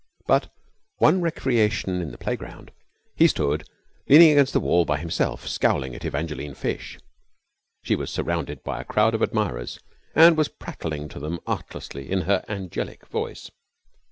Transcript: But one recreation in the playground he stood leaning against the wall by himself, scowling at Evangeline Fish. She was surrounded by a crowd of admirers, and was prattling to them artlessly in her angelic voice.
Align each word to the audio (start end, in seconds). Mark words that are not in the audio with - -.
But 0.25 0.51
one 0.97 1.21
recreation 1.21 2.01
in 2.01 2.09
the 2.09 2.17
playground 2.17 2.71
he 3.15 3.27
stood 3.27 3.69
leaning 4.09 4.31
against 4.31 4.51
the 4.51 4.59
wall 4.59 4.83
by 4.83 4.97
himself, 4.97 5.47
scowling 5.47 5.93
at 5.93 6.03
Evangeline 6.03 6.55
Fish. 6.55 6.97
She 7.83 7.95
was 7.95 8.09
surrounded 8.09 8.63
by 8.63 8.81
a 8.81 8.85
crowd 8.85 9.13
of 9.13 9.21
admirers, 9.21 9.79
and 10.15 10.35
was 10.37 10.47
prattling 10.49 11.07
to 11.09 11.19
them 11.19 11.39
artlessly 11.45 12.09
in 12.09 12.21
her 12.21 12.43
angelic 12.49 13.05
voice. 13.09 13.51